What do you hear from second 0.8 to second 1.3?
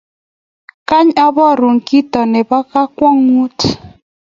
Kany